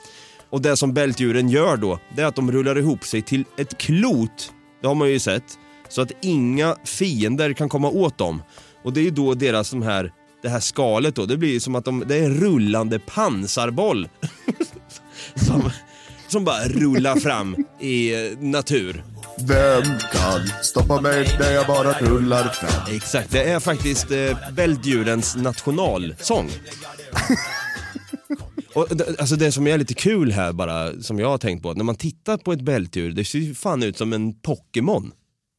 [0.51, 3.79] Och det som bältdjuren gör då, det är att de rullar ihop sig till ett
[3.79, 4.53] klot.
[4.81, 5.45] Det har man ju sett.
[5.89, 8.43] Så att inga fiender kan komma åt dem.
[8.85, 11.75] Och det är ju då deras de här, det här skalet då, det blir som
[11.75, 14.09] att de, det är en rullande pansarboll.
[15.35, 15.71] som,
[16.29, 19.05] som bara rullar fram i eh, natur.
[19.39, 22.95] Vem kan stoppa mig när jag bara rullar fram?
[22.95, 26.51] Exakt, det är faktiskt eh, bältdjurens nationalsång.
[28.75, 28.87] Och,
[29.19, 31.97] alltså det som är lite kul här bara, som jag har tänkt på, när man
[31.97, 35.13] tittar på ett bältdjur, det ser ju fan ut som en Pokémon.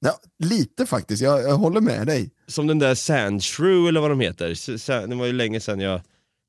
[0.03, 1.21] Ja, lite faktiskt.
[1.23, 2.29] Jag, jag håller med dig.
[2.47, 4.49] Som den där Sandshrew eller vad de heter.
[4.51, 6.01] S- Det var ju länge sedan jag...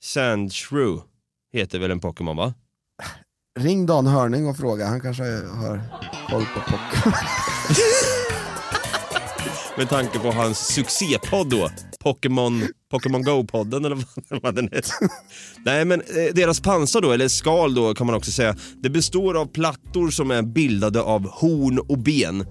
[0.04, 1.00] Sandshrew
[1.52, 2.54] heter väl en Pokémon va?
[3.60, 4.86] Ring Dan Hörning och fråga.
[4.86, 5.80] Han kanske har
[6.30, 7.14] koll på Pokémon.
[9.76, 11.70] Med tanke på hans succépodd då.
[12.00, 14.92] Pokémon, Pokémon Go-podden eller vad- vad den heter.
[15.64, 19.34] Nej men eh, deras pansar då, eller skal då kan man också säga, det består
[19.36, 22.46] av plattor som är bildade av horn och ben.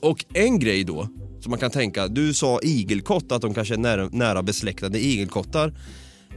[0.00, 1.08] Och en grej då,
[1.40, 5.74] som man kan tänka, du sa igelkott, att de kanske är nära, nära besläktade igelkottar.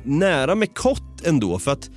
[0.03, 1.89] Nära med kott ändå, för att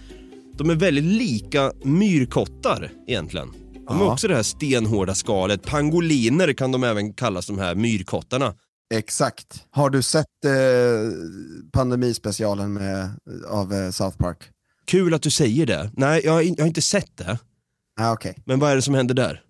[0.59, 3.49] de är väldigt lika myrkottar egentligen.
[3.89, 5.63] De har också det här stenhårda skalet.
[5.63, 8.55] Pangoliner kan de även kallas, de här myrkottarna.
[8.95, 9.65] Exakt.
[9.71, 10.51] Har du sett eh,
[11.73, 13.11] pandemispecialen med,
[13.49, 14.39] av eh, South Park?
[14.85, 15.91] Kul att du säger det.
[15.97, 17.39] Nej, jag har, in- jag har inte sett det.
[18.01, 18.35] Ah, Okej.
[18.45, 19.41] Men vad är det som händer där?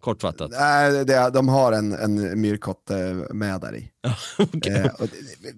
[0.00, 0.50] Kortfattat.
[0.50, 2.96] Nej, det, de har en, en myrkott eh,
[3.34, 3.90] med där i.
[4.38, 4.72] Okej.
[4.72, 5.08] Eh, och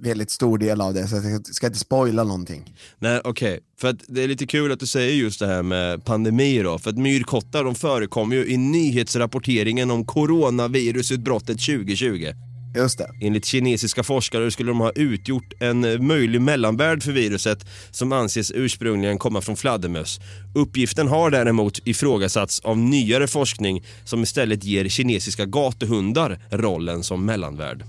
[0.00, 2.74] väldigt stor del av det, så jag ska inte spoila någonting.
[2.98, 3.60] Nej, okej.
[3.80, 6.78] För att det är lite kul att du säger just det här med pandemi då.
[6.78, 12.32] För att myrkottar de förekommer ju i nyhetsrapporteringen om coronavirusutbrottet 2020.
[12.74, 13.10] Just det.
[13.20, 18.52] Enligt kinesiska forskare skulle de ha utgjort en eh, möjlig mellanvärld för viruset som anses
[18.54, 20.20] ursprungligen komma från fladdermöss.
[20.54, 27.84] Uppgiften har däremot ifrågasatts av nyare forskning som istället ger kinesiska gatuhundar rollen som mellanvärld.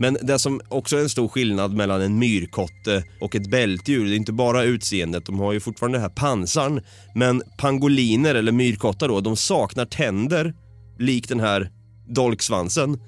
[0.00, 4.14] Men det som också är en stor skillnad mellan en myrkotte och ett bältdjur, det
[4.14, 6.80] är inte bara utseendet, de har ju fortfarande den här pansarn.
[7.14, 10.54] Men pangoliner, eller myrkottar då, de saknar tänder,
[10.98, 11.70] likt den här
[12.08, 12.98] dolksvansen.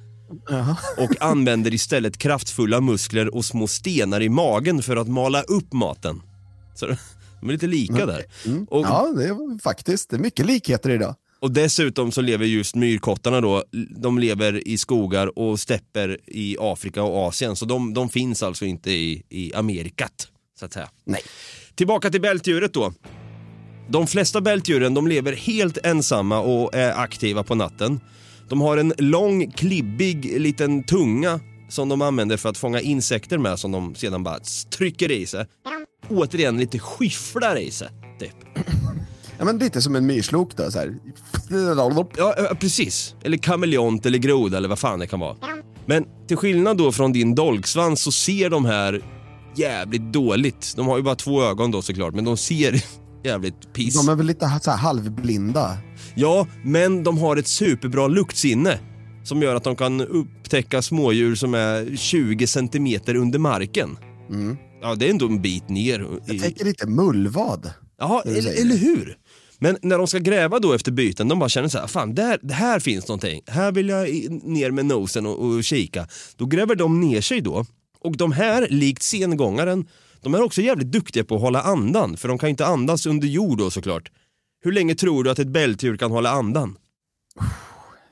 [0.99, 6.23] Och använder istället kraftfulla muskler och små stenar i magen för att mala upp maten.
[6.75, 6.87] Så
[7.41, 8.25] de är lite lika där.
[8.69, 10.11] Och, Ja, det är faktiskt.
[10.11, 11.15] Det är mycket likheter idag.
[11.41, 13.65] och dessutom så lever just myrkottarna då,
[13.97, 17.57] de lever i skogar och stäpper i Afrika och Asien.
[17.57, 20.89] Så de, de finns alltså inte i, i Amerikat, så att säga.
[21.05, 21.21] Nej.
[21.75, 22.93] Tillbaka till bältdjuret då.
[23.89, 28.01] De flesta bältdjuren de lever helt ensamma och är aktiva på natten.
[28.49, 33.59] De har en lång, klibbig liten tunga som de använder för att fånga insekter med
[33.59, 34.39] som de sedan bara
[34.71, 35.47] trycker i sig.
[36.09, 37.89] Återigen lite skyfflar i sig,
[38.21, 38.37] typ.
[39.39, 40.71] Ja, men lite som en myrslok då.
[40.71, 40.97] Så här.
[42.17, 43.15] Ja, precis.
[43.23, 45.37] Eller kameleont eller groda eller vad fan det kan vara.
[45.87, 49.03] Men till skillnad då från din dolksvans så ser de här
[49.57, 50.73] jävligt dåligt.
[50.77, 52.85] De har ju bara två ögon då såklart, men de ser
[53.25, 53.95] jävligt piss.
[53.95, 55.79] De är väl lite så här halvblinda.
[56.15, 58.79] Ja, men de har ett superbra luktsinne.
[59.25, 63.97] som gör att de kan upptäcka smådjur som är 20 centimeter under marken.
[64.83, 66.01] Ja, det är ändå en bit ner.
[66.01, 66.21] Mm.
[66.27, 67.71] Jag tänker lite mullvad.
[67.99, 69.17] Ja, eller, eller hur?
[69.59, 72.39] Men när de ska gräva då efter byten, de bara känner så här, fan där,
[72.43, 73.41] det här finns någonting.
[73.47, 74.09] Här vill jag
[74.43, 76.07] ner med nosen och, och kika.
[76.37, 77.67] Då gräver de ner sig då.
[78.01, 79.87] Och de här, likt sengångaren,
[80.25, 82.17] de är också jävligt duktiga på att hålla andan.
[82.17, 84.11] För de kan ju inte andas under jord då såklart.
[84.65, 86.79] Hur länge tror du att ett bältdjur kan hålla andan?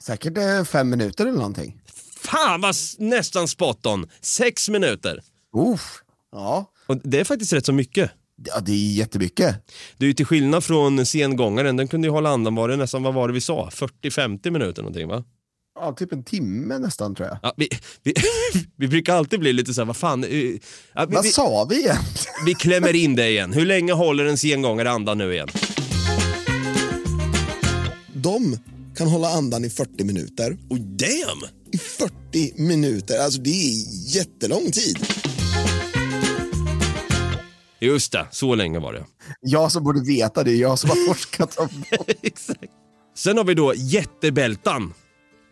[0.02, 1.80] Säkert eh, fem minuter eller någonting.
[2.16, 4.08] Fan vad s- nästan spot on!
[4.20, 5.20] Sex minuter.
[5.56, 6.02] Uff.
[6.32, 6.70] Ja.
[6.86, 8.10] Och det är faktiskt rätt så mycket.
[8.44, 9.56] ja, det är jättemycket.
[9.96, 13.02] Det är ju till skillnad från sengångaren, den kunde ju hålla andan, var det nästan,
[13.02, 13.68] vad var det vi sa?
[13.72, 15.24] 40-50 minuter någonting va?
[15.74, 17.38] Ja, typ en timme nästan tror jag.
[17.42, 17.68] Ja, vi,
[18.02, 18.14] vi,
[18.76, 20.24] vi brukar alltid bli lite såhär, vad fan.
[20.24, 20.60] eh, vi,
[20.94, 22.34] Vad sa vi egentligen?
[22.46, 23.52] vi klämmer in det igen.
[23.52, 25.48] Hur länge håller en sengångare andan nu igen?
[28.14, 28.58] De
[28.96, 30.58] kan hålla andan i 40 minuter.
[30.70, 31.42] Oh damn!
[31.72, 33.72] I 40 minuter, alltså det är
[34.16, 34.98] jättelång tid.
[37.80, 39.04] Just det, så länge var det.
[39.40, 41.68] Jag som borde veta det, jag som har forskat om
[42.22, 42.60] Exakt.
[43.16, 44.94] Sen har vi då jättebältan.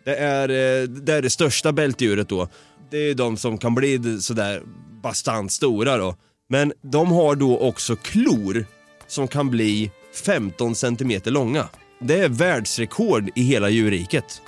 [0.03, 2.47] Det är, eh, det är det största bältdjuret då.
[2.91, 4.61] Det är de som kan bli sådär
[5.03, 6.15] bastant stora då.
[6.49, 8.65] Men de har då också klor
[9.07, 9.91] som kan bli
[10.25, 11.67] 15 centimeter långa.
[11.99, 14.41] Det är världsrekord i hela djurriket.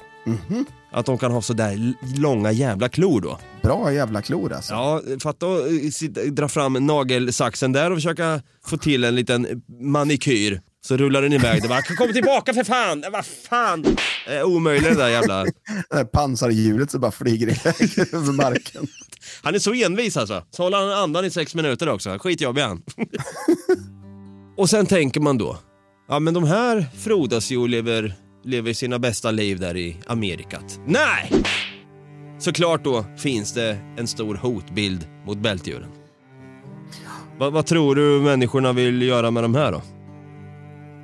[0.91, 3.39] Att de kan ha sådär långa jävla klor då.
[3.61, 4.73] Bra jävla klor alltså.
[4.73, 10.61] Ja, fatta att eh, dra fram nagelsaxen där och försöka få till en liten manikyr.
[10.87, 11.61] Så rullar den iväg.
[11.61, 13.03] Det bara, kom tillbaka för fan!
[13.11, 13.81] Vad fan!
[13.81, 15.43] Det är omöjligt det där jävla...
[15.43, 15.53] Det
[15.89, 18.87] där pansarhjulet som bara flyger iväg över marken.
[19.41, 20.43] Han är så envis alltså.
[20.51, 22.17] Så håller han andan i sex minuter också.
[22.19, 22.81] Skitjobbig han.
[24.57, 25.57] och sen tänker man då,
[26.09, 30.79] ja men de här frodas ju och lever, lever sina bästa liv där i Amerikat.
[30.85, 31.31] Nej!
[32.39, 35.89] Såklart då finns det en stor hotbild mot bältdjuren.
[37.39, 39.81] Vad, vad tror du människorna vill göra med de här då?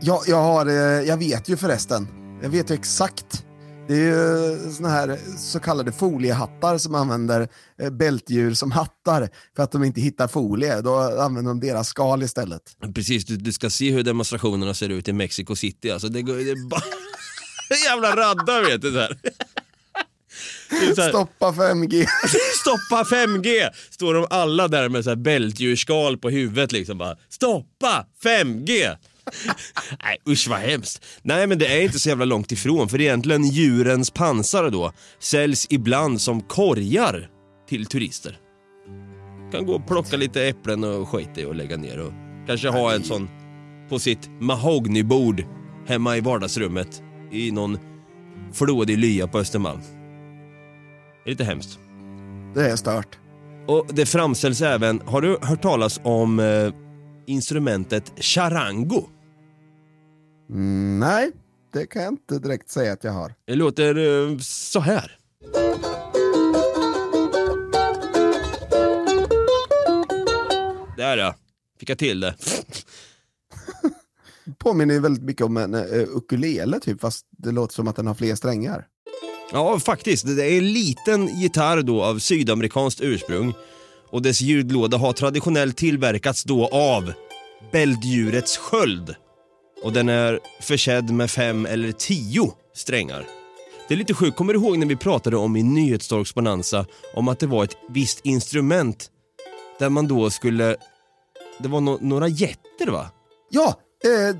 [0.02, 2.08] Jag, jag, har, eh, jag vet ju förresten.
[2.42, 3.46] Jag vet ju exakt.
[3.88, 7.48] Det är ju såna här så kallade foliehattar som använder
[7.82, 10.82] eh, bältdjur som hattar för att de inte hittar folie.
[10.82, 12.62] Då använder de deras skal istället.
[12.96, 15.92] Precis, du, du ska se hur demonstrationerna ser ut i Mexico City.
[15.92, 16.82] Alltså det, går, det är bara...
[17.90, 18.92] jävla radda vet du.
[20.96, 22.08] Så här, Stoppa 5G.
[22.62, 23.70] Stoppa 5G!
[23.90, 27.18] Står de alla där med så här bältdjursskal på huvudet liksom bara.
[27.30, 28.98] Stoppa 5G!
[30.04, 31.06] Nej usch vad hemskt.
[31.22, 35.68] Nej men det är inte så jävla långt ifrån för egentligen djurens pansar då säljs
[35.70, 37.30] ibland som korgar
[37.70, 38.40] till turister.
[39.52, 42.14] Kan gå och plocka lite äpplen och skit i och lägga ner och
[42.48, 43.30] kanske ha en sån
[43.90, 45.44] på sitt mahognybord
[45.88, 47.78] hemma i vardagsrummet i någon
[48.54, 49.80] flådig lya på Östermalm.
[51.24, 51.80] Det är lite hemskt.
[52.56, 53.20] Det är stört.
[53.68, 56.74] Och det framställs även, har du hört talas om eh,
[57.28, 59.10] instrumentet charango?
[60.50, 61.32] Mm, nej,
[61.74, 63.34] det kan jag inte direkt säga att jag har.
[63.46, 65.18] Det låter eh, så här.
[70.98, 71.36] Där ja,
[71.80, 72.36] fick jag till det.
[74.58, 78.08] Påminner ju väldigt mycket om en uh, ukulele typ, fast det låter som att den
[78.08, 78.88] har fler strängar.
[79.52, 80.26] Ja, faktiskt.
[80.26, 83.54] Det är en liten gitarr då av sydamerikanskt ursprung.
[84.12, 87.14] Och dess ljudlåda har traditionellt tillverkats då av
[87.72, 89.16] bältdjurets sköld.
[89.84, 93.28] Och den är försedd med fem eller tio strängar.
[93.88, 97.28] Det är lite sjukt, kommer du ihåg när vi pratade om i Nyhetstorks Bonanza om
[97.28, 99.10] att det var ett visst instrument
[99.80, 100.76] där man då skulle...
[101.60, 103.12] Det var no några jätter va?
[103.50, 104.38] Ja, eh,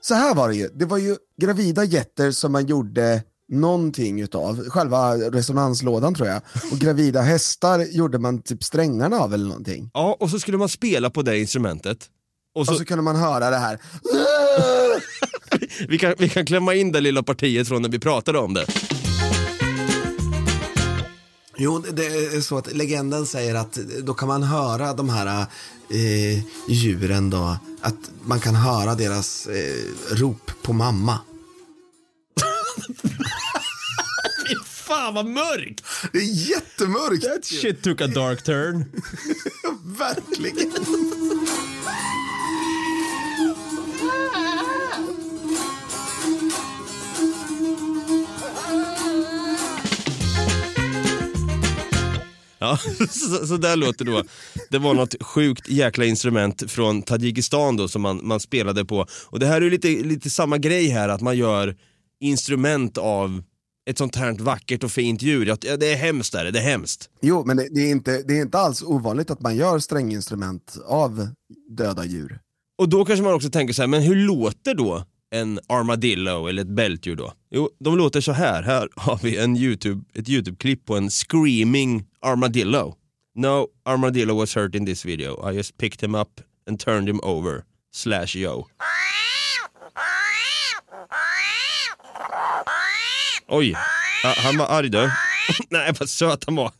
[0.00, 0.68] så här var det ju.
[0.68, 6.42] Det var ju gravida getter som man gjorde någonting utav, själva resonanslådan tror jag.
[6.72, 9.90] Och gravida hästar gjorde man typ strängarna av eller någonting.
[9.94, 11.98] Ja, och så skulle man spela på det instrumentet.
[12.56, 13.78] Och så, Och så kunde man höra det här.
[15.88, 18.66] vi, kan, vi kan klämma in det lilla partiet från när vi pratade om det.
[21.56, 25.46] Jo, det är så att legenden säger att då kan man höra de här
[25.90, 29.74] eh, djuren då, att man kan höra deras eh,
[30.10, 31.18] rop på mamma.
[34.64, 35.84] Fan vad mörkt!
[36.12, 37.24] Det är jättemörkt!
[37.24, 38.84] That shit took a dark turn.
[39.98, 40.72] Verkligen.
[52.66, 52.78] Ja,
[53.10, 54.22] så, så där låter det då.
[54.70, 59.06] Det var något sjukt jäkla instrument från Tadzjikistan då som man, man spelade på.
[59.26, 61.76] Och det här är lite, lite samma grej här, att man gör
[62.20, 63.42] instrument av
[63.90, 65.46] ett sånt här vackert och fint djur.
[65.46, 67.10] Ja, det är hemskt är det, det är hemskt.
[67.20, 70.76] Jo, men det, det, är inte, det är inte alls ovanligt att man gör stränginstrument
[70.86, 71.28] av
[71.70, 72.38] döda djur.
[72.78, 75.04] Och då kanske man också tänker så här, men hur låter då
[75.34, 77.32] en armadillo eller ett bältdjur då?
[77.50, 78.62] Jo, de låter så här.
[78.62, 82.94] Här har vi en YouTube, ett YouTube-klipp på en screaming armadillo.
[83.34, 85.50] No armadillo was hurt in this video.
[85.50, 87.64] I just picked him up and turned him over.
[87.94, 88.66] Slash yo.
[93.48, 93.76] Oj,
[94.22, 95.10] ja, han var arg då.
[95.70, 96.72] Nej, vad söt han var.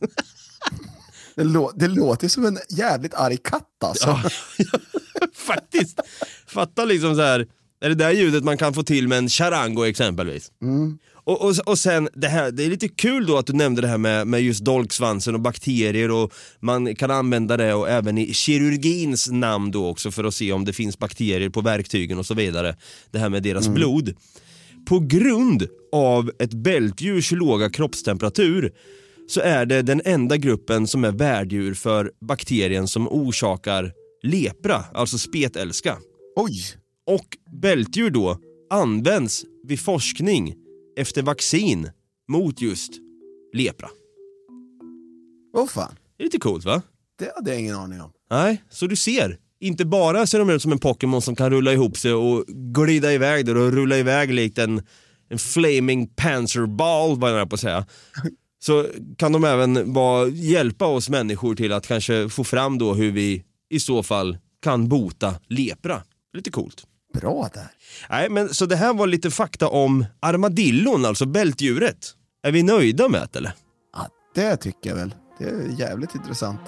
[1.35, 4.07] Det, lå, det låter som en jävligt arg katt alltså.
[4.07, 4.79] Ja,
[5.35, 5.99] faktiskt.
[6.47, 7.47] Fatta liksom så här,
[7.81, 10.51] är det där ljudet man kan få till med en charango exempelvis.
[10.61, 10.97] Mm.
[11.13, 13.87] Och, och, och sen, det, här, det är lite kul då att du nämnde det
[13.87, 18.33] här med, med just dolksvansen och bakterier och man kan använda det och även i
[18.33, 22.33] kirurgins namn då också för att se om det finns bakterier på verktygen och så
[22.33, 22.75] vidare.
[23.11, 23.75] Det här med deras Mm.
[23.75, 24.15] blod.
[24.87, 28.71] På grund av ett bältdjurs låga kroppstemperatur
[29.29, 33.91] så är det den enda gruppen som är värddjur för bakterien som orsakar
[34.23, 35.97] lepra, alltså spetälska.
[36.35, 36.63] Oj!
[37.07, 38.37] Och bältdjur då
[38.69, 40.55] används vid forskning
[40.99, 41.89] efter vaccin
[42.27, 42.91] mot just
[43.53, 43.89] lepra.
[45.57, 46.81] Åh fan, Det är lite coolt va?
[47.19, 48.11] det hade jag ingen aning om.
[48.29, 49.37] Nej, så du ser.
[49.59, 53.13] Inte bara ser de ut som en Pokémon som kan rulla ihop sig och glida
[53.13, 54.81] iväg där och rulla iväg likt en,
[55.29, 57.85] en flaming panzerball, vad jag på att säga.
[58.59, 58.85] Så
[59.17, 63.43] kan de även vara, hjälpa oss människor till att kanske få fram då hur vi
[63.69, 66.03] i så fall kan bota lepra.
[66.33, 66.87] Lite coolt.
[67.13, 67.67] Bra där.
[68.09, 72.13] Nej, men så det här var lite fakta om armadillon, alltså bältdjuret.
[72.43, 73.51] Är vi nöjda med det eller?
[73.95, 75.15] Ja, det tycker jag väl.
[75.39, 76.61] Det är jävligt intressant.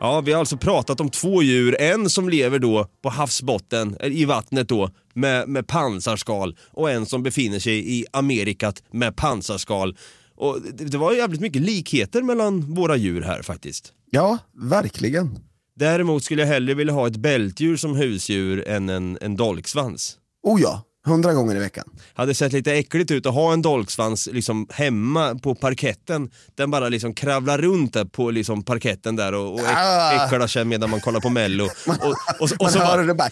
[0.00, 1.80] Ja, vi har alltså pratat om två djur.
[1.80, 6.56] En som lever då på havsbotten, i vattnet då, med, med pansarskal.
[6.70, 9.96] Och en som befinner sig i Amerikat med pansarskal.
[10.36, 13.92] Och det, det var jävligt mycket likheter mellan våra djur här faktiskt.
[14.10, 15.38] Ja, verkligen.
[15.80, 20.16] Däremot skulle jag hellre vilja ha ett bältdjur som husdjur än en, en dolksvans.
[20.42, 21.84] Oh ja, hundra gånger i veckan.
[22.14, 26.30] Hade sett lite äckligt ut att ha en dolksvans liksom hemma på parketten.
[26.54, 30.26] Den bara liksom kravlar runt där på liksom parketten där och, och äck, Ah.
[30.26, 31.64] äcklar sig medan man kollar på mello.
[31.86, 33.30] Och, och, och, Man så hör bara, det bara...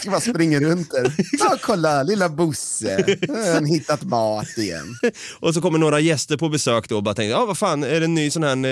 [0.00, 1.12] Ska bara springa runt där.
[1.38, 3.18] Ja, kolla, lilla Bosse.
[3.54, 4.94] Han hittat mat igen.
[5.40, 8.00] och så kommer några gäster på besök då och bara tänker, ja vad fan, är
[8.00, 8.66] det en ny sån här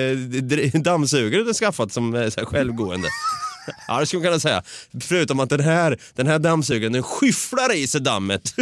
[0.75, 3.09] eh, dammsugare du skaffat som är så här självgående?
[3.89, 4.63] Ja det skulle man kunna säga.
[5.01, 8.55] Förutom att den här, den här dammsugaren den skyfflar i sig dammet.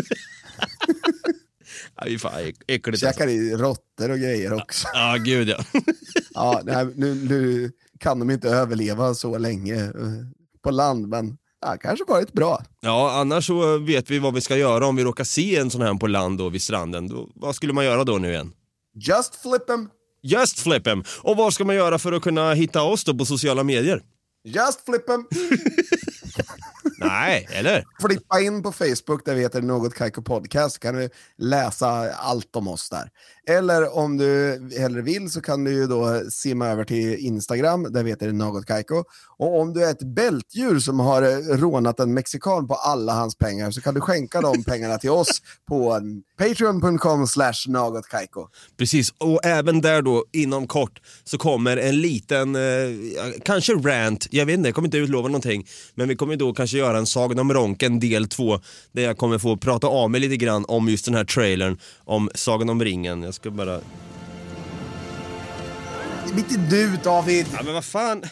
[1.95, 3.07] Aj, fan, äck- äckligt alltså.
[3.07, 4.89] Käkar i råttor och grejer också.
[4.95, 5.65] Ja, gud ja.
[6.35, 9.93] Ja, nej, nu, nu kan de inte överleva så länge eh,
[10.63, 12.63] på land, men ja, kanske varit bra.
[12.81, 15.83] Ja, annars så vet vi vad vi ska göra om vi råkar se en sån
[15.83, 17.09] här på land och vid stranden.
[17.09, 18.53] Då, vad skulle man göra då nu igen?
[18.95, 19.89] Just flip them,
[20.23, 21.05] Just flip em.
[21.23, 24.03] Och vad ska man göra för att kunna hitta oss då på sociala medier?
[24.45, 25.27] just flip them.
[26.99, 27.85] Nej, eller?
[28.01, 32.69] Flippa in på Facebook, där vi heter Något Kaiko Podcast, kan du läsa allt om
[32.69, 33.11] oss där.
[33.49, 38.03] Eller om du hellre vill så kan du ju då simma över till Instagram, där
[38.03, 39.05] vi heter Något Kaiko.
[39.39, 43.39] Och om du är ett bältdjur som har eh, rånat en mexikan på alla hans
[43.39, 46.01] pengar så kan du skänka de pengarna till oss på
[46.39, 48.49] patreon.com slash Något Kaiko.
[48.77, 52.63] Precis, och även där då inom kort så kommer en liten, eh,
[53.45, 55.67] kanske rant, jag vet inte, jag kommer inte utlova någonting.
[55.95, 58.61] Men vi kommer då kanske göra en Sagan om Ronken del 2
[58.93, 62.31] där jag kommer få prata av mig lite grann om just den här trailern om
[62.35, 63.33] Sagan om ringen.
[63.39, 63.81] Ska bara,
[66.37, 67.47] Inte du David!
[67.53, 68.25] ja men vad fan.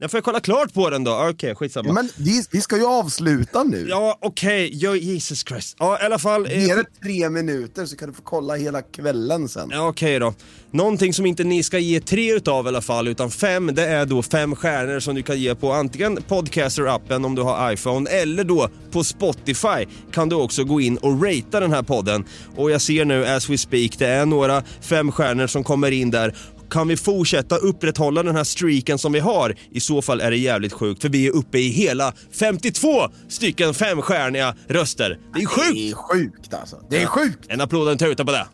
[0.00, 1.28] Jag får jag kolla klart på den då?
[1.30, 1.92] Okej, skitsamma.
[1.92, 3.86] Men vi, vi ska ju avsluta nu.
[3.88, 5.76] Ja, okej, ja, Jesus Christ.
[5.78, 6.46] Ja, i alla fall.
[6.46, 9.68] eh, Ge det tre minuter så kan du få kolla hela kvällen sen.
[9.72, 10.34] Ja, okej då.
[10.70, 14.06] Någonting som inte ni ska ge tre utav i alla fall, utan fem, det är
[14.06, 18.44] då fem stjärnor som du kan ge på antingen Podcaster-appen om du har iPhone, eller
[18.44, 22.24] då på Spotify kan du också gå in och ratea den här podden.
[22.56, 26.10] Och jag ser nu as we speak, det är några fem stjärnor som kommer in
[26.10, 26.36] där.
[26.70, 29.54] Kan vi fortsätta upprätthålla den här streaken som vi har?
[29.70, 32.88] I så fall är det jävligt sjukt, för vi är uppe i hela 52
[33.28, 35.18] stycken femstjärniga röster.
[35.34, 35.74] Det är sjukt!
[35.74, 36.76] Det är sjukt alltså.
[36.90, 37.38] Det är sjukt!
[37.48, 38.46] En applåd och en tuta på det.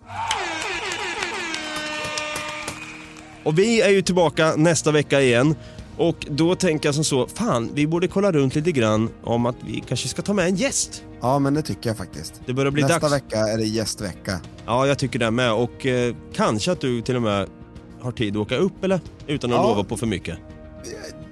[3.44, 5.54] Och vi är ju tillbaka nästa vecka igen.
[5.96, 9.56] Och då tänker jag som så, fan vi borde kolla runt lite grann om att
[9.66, 11.02] vi kanske ska ta med en gäst.
[11.20, 12.40] Ja, men det tycker jag faktiskt.
[12.46, 13.12] Det börjar bli Nästa dags.
[13.14, 14.40] vecka är det gästvecka.
[14.66, 15.52] Ja, jag tycker det med.
[15.52, 17.48] Och eh, kanske att du till och med
[18.04, 19.00] har tid att åka upp eller?
[19.26, 19.62] Utan att Ja.
[19.68, 20.38] lova på för mycket.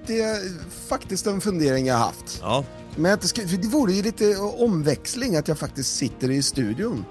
[0.06, 0.38] Det är
[0.88, 2.38] faktiskt en fundering jag haft.
[2.42, 2.64] Ja,
[2.96, 7.04] Men jag inte ska, det vore ju lite omväxling att jag faktiskt sitter i studion.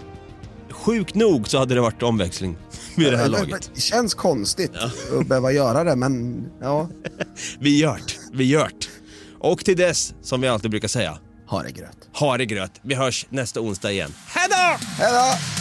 [0.69, 2.57] Sjukt nog så hade det varit omväxling
[2.97, 3.71] vid det här laget.
[3.75, 4.71] Det känns konstigt
[5.19, 6.89] att behöva göra det, men ja.
[7.59, 8.89] Vi gjort, vi gjort.
[9.39, 11.97] Och till dess, som vi alltid brukar säga, ha det gröt.
[12.13, 12.71] Ha det gröt.
[12.81, 14.13] Vi hörs nästa onsdag igen.
[14.27, 14.85] Hej då!
[15.03, 15.60] Hej då!